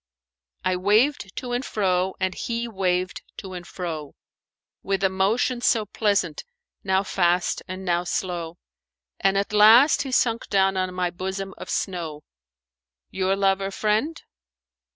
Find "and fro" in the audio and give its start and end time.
1.51-2.15, 3.53-4.15